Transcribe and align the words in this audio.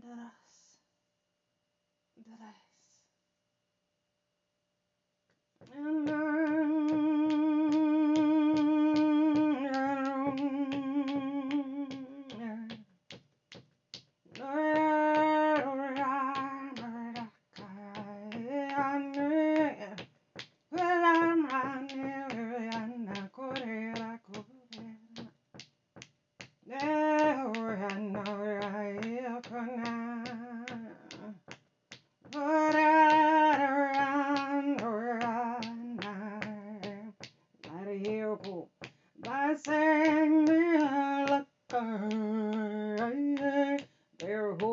tender 0.00 0.20
us 0.20 0.80
the 2.16 2.30
rest. 2.40 2.73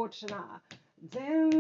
Krishna. 0.02 0.62
Then 1.12 1.52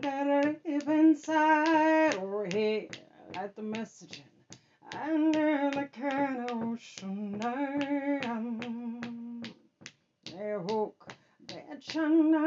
Better 0.00 0.56
live 0.64 0.88
inside 0.88 2.14
or 2.14 2.46
here 2.46 2.86
at 3.34 3.56
the 3.56 3.62
messaging. 3.62 4.22
Under 4.92 5.70
the 5.72 5.88
kind 5.92 6.48
of 6.48 6.62
ocean. 6.62 7.40
They 10.24 10.54
hook 10.68 11.12
that 11.48 11.82
channel. 11.82 12.46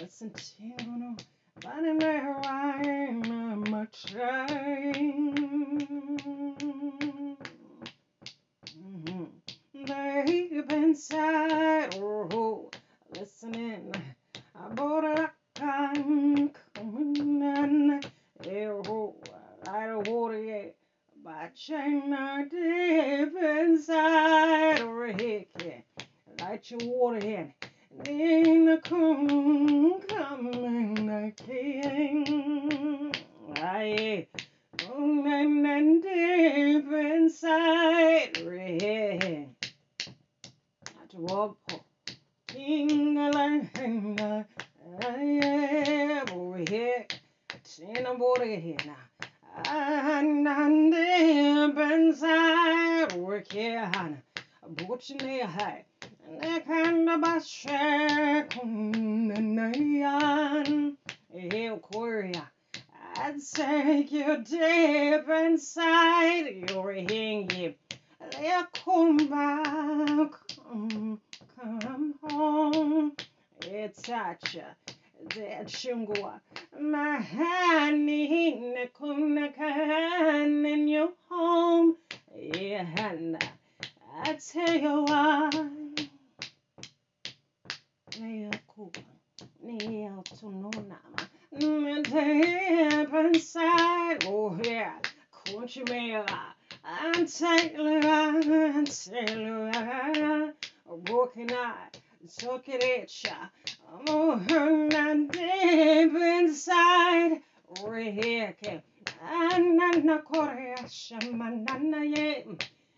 Listen 0.00 0.30
to 0.30 0.42
you, 0.58 1.16
but 1.60 1.84
in 1.84 1.98
there 1.98 2.40
I'm 2.46 3.70
much 3.70 4.06
deep 4.06 5.41
inside. 10.92 11.94
Oh, 12.02 12.70
listening. 13.18 13.94
I 14.54 14.68
bought 14.74 15.04
a 15.04 15.30
can 15.54 16.50
coming 16.74 17.16
in. 17.42 18.00
Oh, 18.46 19.14
light 19.66 19.88
of 19.88 20.06
water, 20.06 20.42
yeah. 20.44 20.66
By 21.24 21.48
China 21.54 22.44
deep 22.50 23.34
inside. 23.42 24.82
Oh, 24.82 25.06
heck, 25.06 25.48
yeah. 25.64 25.80
Light 26.40 26.70
your 26.70 26.80
water 26.84 27.26
in. 27.26 27.54
In 28.06 28.66
the 28.66 28.78
coon 28.84 29.98
coming 30.02 31.06
the 31.06 31.32
king. 31.42 33.14
Aye. 33.56 34.26
Ah, 34.34 34.88
oh, 34.94 35.24
and 35.26 36.02
deep 36.02 36.92
inside 36.92 38.36
wobble. 41.22 41.56
Ding 42.48 43.16
a 43.16 43.30
lang 43.30 43.70
over 46.32 46.64
here. 46.68 47.06
Seen 47.62 48.06
a 48.06 48.14
border 48.14 48.56
here 48.56 48.76
now. 48.84 48.96
And 49.68 50.48
on 50.48 50.90
the 50.90 51.72
work 53.16 53.52
here, 53.52 53.86
Hannah. 53.94 54.22
Butch 54.68 55.12
near 55.22 55.46
high. 55.46 55.84
Nekanda 56.40 57.20
the 57.22 58.46
kundenayan. 58.50 59.76
Ew, 61.34 61.80
Korea. 61.92 62.50
I'd 63.16 63.40
say 63.40 64.02
you 64.10 64.42
deep 64.42 65.28
inside 65.28 66.70
your 66.70 66.92
hingy. 66.94 67.76
back 69.28 70.41
back 70.72 71.18
come, 71.60 72.14
home. 72.22 73.12
It's 73.66 74.06
such 74.06 74.56
a 74.56 74.76
that 75.36 75.66
shungwa. 75.66 76.40
My 76.80 77.20
honey, 77.20 78.58
nekuna 78.74 79.54
kan 79.54 80.64
in 80.64 80.88
your 80.88 81.10
home. 81.28 81.96
Yeah, 82.34 82.84
Hannah. 82.84 83.38
I 84.24 84.32
tell 84.34 84.74
you 84.74 85.04
why. 85.04 85.50
Nea 88.20 88.50
kuba, 88.66 89.00
nea 89.62 90.22
tunonama. 90.36 91.28
Deep 91.58 93.14
inside, 93.14 94.24
oh 94.26 94.58
yeah, 94.64 94.94
country 95.30 95.84
me. 95.90 96.16
I'm 96.84 97.26
Taylor, 97.26 98.00
I'm 98.00 98.84
Taylor, 98.86 100.54
Rokinai, 101.00 101.88
Sokerecha, 102.26 103.50
Mohana 104.04 105.30
deep 105.30 106.14
inside, 106.14 107.40
Reheke, 107.82 108.82
Anana 109.26 110.22
Koreasha, 110.22 111.18
Manana 111.32 112.04
Ye, 112.04 112.44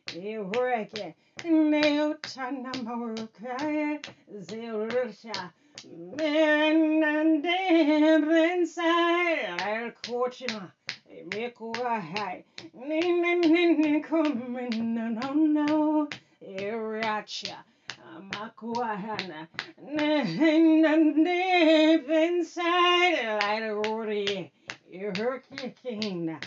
Ereke, 0.09 1.15
Neotana 1.45 2.73
Morukaya, 2.85 4.05
Zerusha, 4.41 5.51
and 6.21 7.43
deep 7.43 8.29
inside, 8.53 9.59
Alcochina. 9.59 10.73
Mikuahai, 11.31 12.43
Nina 12.75 13.35
Nina, 13.37 14.01
come 14.03 14.57
in, 14.57 14.95
no, 14.95 15.09
no, 15.09 15.33
no, 15.33 16.09
Iracha. 16.43 17.57
Makuahana, 18.21 19.49
deep 21.25 22.09
inside, 22.09 23.39
light 23.43 23.63
of 23.63 23.87
Rory, 23.87 24.53
you 24.91 25.13
heard 25.17 25.43
kicking. 25.57 26.39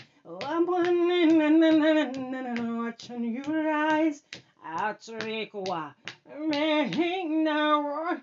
Watching 2.78 3.24
your 3.34 3.72
eyes 3.72 4.22
out 4.64 5.00
Rikwa, 5.00 5.94
making 6.38 7.44
now 7.44 8.18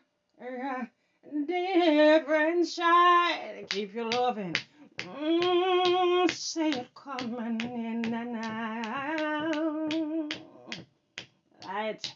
different 1.48 2.68
side, 2.68 3.66
keep 3.70 3.94
you 3.96 4.10
loving. 4.10 4.56
Mm, 5.00 6.32
say 6.32 6.70
it 6.70 6.88
coming 6.96 7.62
in 7.62 8.14
and 8.14 8.38
out. 8.46 9.94
Right, 11.68 12.16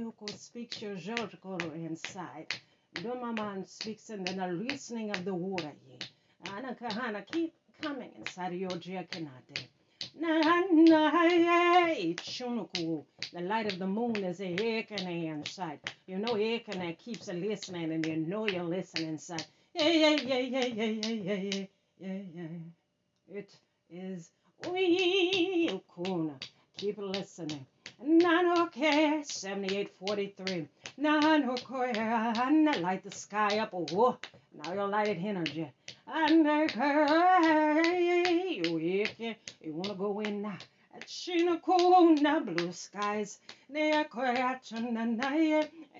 Miyoko 0.00 0.30
speaks 0.30 0.80
your 0.80 0.94
Georgical 0.94 1.58
inside. 1.74 2.46
man 3.04 3.66
speaks 3.66 4.08
in 4.08 4.24
the 4.24 4.46
listening 4.46 5.10
of 5.10 5.26
the 5.26 5.34
water. 5.34 5.72
Ye. 5.86 5.98
Anakahana 6.46 7.26
keep 7.26 7.52
coming 7.82 8.10
inside 8.16 8.54
your 8.54 8.70
Giacanate. 8.70 9.68
The 13.32 13.40
light 13.42 13.70
of 13.70 13.78
the 13.78 13.86
moon 13.86 14.16
is 14.16 14.40
a 14.40 14.56
ekane 14.56 15.26
inside. 15.26 15.80
You 16.06 16.18
know 16.18 16.32
ekane 16.32 16.96
keeps 16.96 17.28
a 17.28 17.34
listening 17.34 17.92
and 17.92 18.06
you 18.06 18.16
know 18.16 18.48
you're 18.48 18.64
listening 18.64 19.10
inside. 19.10 19.44
Yeah, 19.74 19.88
yeah, 19.88 20.38
yeah, 20.38 20.38
yeah, 20.38 20.64
yeah, 20.64 20.84
yeah, 20.86 21.34
yeah, 21.34 21.66
yeah, 22.00 22.22
yeah. 22.34 23.38
It 23.38 23.54
is 23.90 24.30
we 24.66 25.78
Kuna. 25.94 26.36
Keep 26.78 26.98
listening. 26.98 27.66
Nanoke, 28.02 29.26
7843. 29.26 30.66
Nanokoya, 30.98 32.34
and 32.38 32.70
I 32.70 32.78
light 32.78 33.04
the 33.04 33.10
sky 33.10 33.58
up. 33.58 33.74
Oh, 33.74 34.16
now 34.54 34.72
you'll 34.72 34.88
light 34.88 35.08
it 35.08 35.18
energy. 35.20 35.70
Undercover, 36.06 37.82
you 37.84 38.78
wanna 39.74 39.94
go 39.94 40.20
in 40.20 40.46
uh, 40.46 40.48
now. 40.48 40.58
Chinakona, 41.06 42.44
blue 42.44 42.72
skies, 42.72 43.38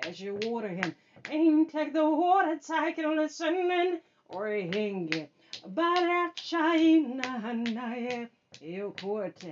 as 0.02 0.20
you 0.20 0.38
water 0.42 0.68
him. 0.68 0.94
Ain't 1.28 1.70
take 1.70 1.92
the 1.92 2.08
water 2.08 2.58
take 2.66 2.96
taking 2.96 3.16
listening 3.16 4.00
or 4.30 4.48
hanging. 4.48 5.28
But 5.66 5.98
at 5.98 6.36
China, 6.36 7.22
you 8.62 8.94
court 8.98 9.44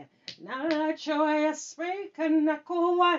speak 1.54 2.18
and 2.18 2.46
nakuwa. 2.48 3.18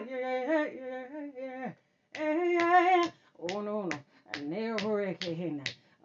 Oh 3.39 3.62
no 3.62 3.81
no. 3.83 3.89
And 4.33 4.51
there 4.51 4.77
hurricane. 4.77 5.63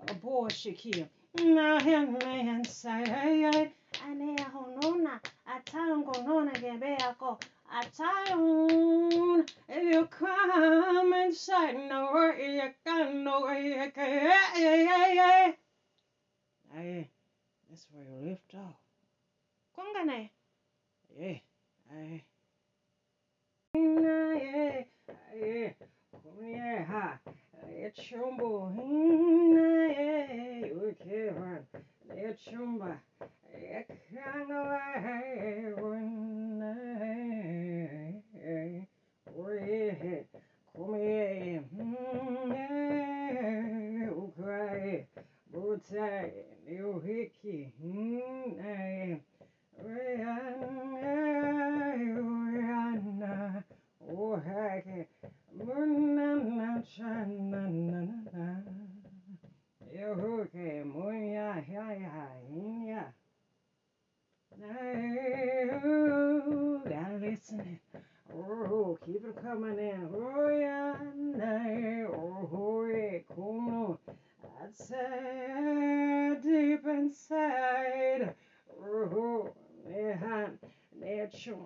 A 0.08 0.14
boy 0.14 0.48
shikia. 0.48 1.08
Now 1.40 1.78
him 1.80 2.18
man 2.18 2.64
say. 2.64 3.04
Ane 4.04 4.36
honona. 4.52 5.20
Atango 5.46 6.12
nona 6.24 6.52
gebeako. 6.52 7.40
If 9.68 9.84
you 9.92 10.06
come 10.06 11.12
inside, 11.12 11.76
no 11.88 12.32
you 12.36 12.70
can 12.84 13.24
no 13.24 13.50
you 13.50 13.90
can. 13.92 15.54
Aye, 16.76 17.08
that's 17.68 17.86
where 17.90 18.04
you 18.04 18.16
lift 18.30 18.54
off. 18.54 18.76
Kwangane. 19.76 20.30
Э. 21.16 21.38
Э. 21.90 22.18
Э. 23.74 24.84
Э. 25.32 25.74
Хуне 26.10 26.78
э, 26.80 26.84
ха. 26.86 27.20
Эчумбо. 27.62 28.72
Э. 28.76 30.72
Үкеван. 30.72 31.66
Эчумба. 32.08 32.88
Э. 32.88 32.94
э, 32.94 32.96
э 32.96 33.13
Gotta 66.88 67.18
listen. 67.20 67.78
Oh, 68.34 68.98
keep 69.04 69.24
it 69.24 69.36
coming 69.42 69.78
in. 69.78 70.08
Oh, 70.14 70.48
yeah, 70.48 70.96
oh, 72.10 72.86
yeah, 72.86 73.18
come 73.34 73.68
on. 73.68 73.98
I'd 74.62 74.74
say 74.74 76.36
deep 76.42 76.86
inside. 76.86 78.34
Oh, 78.82 79.52
yeah, 79.88 80.48
nature. 80.98 81.56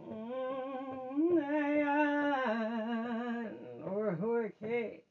Oh, 3.87 4.49
okay. 4.63 5.08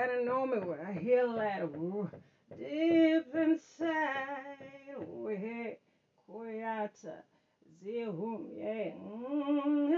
Gotta 0.00 0.24
know 0.24 0.46
me 0.46 0.58
when 0.58 0.78
I 0.80 0.92
hear 0.98 1.26
that, 1.36 1.62
oh, 1.76 2.08
deep 2.56 3.26
inside, 3.34 4.56
oh, 4.98 5.28
hey, 5.28 5.76
koyata, 6.26 7.22
zehum, 7.84 8.46
yeah, 8.56 8.92
mm, 8.96 9.92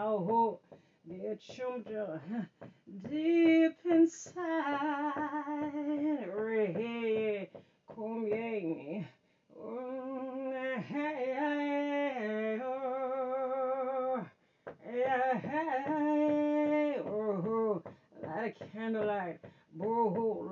oh, 0.00 0.58
get 1.08 1.40
chumja, 1.40 2.20
deep 3.08 3.78
inside, 3.84 4.37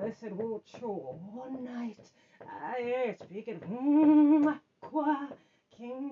boo, 0.06 0.12
listen, 0.12 0.36
woo, 0.36 0.62
cho, 0.64 0.86
all 0.86 1.50
night, 1.62 1.98
I 2.40 3.16
speak 3.24 3.48
it, 3.48 3.60
mm, 3.68 4.58
qua, 4.80 5.28
king, 5.76 6.10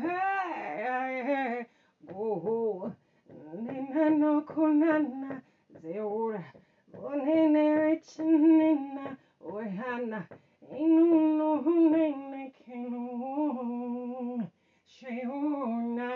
hey, 0.00 1.66
boo, 2.02 2.92
nina 3.54 4.10
no 4.10 4.42
kunana, 4.42 5.42
zeora, 5.80 6.44
bonene, 6.92 7.76
richinina, 7.76 9.16
oyana, 9.46 10.26
inu 10.72 11.36
no 11.38 11.60
nene, 11.60 12.52
kenu, 12.66 14.48
sheona, 14.88 16.08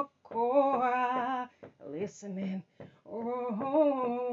okoa, 0.00 1.48
listening, 1.90 2.62
oh, 3.10 4.23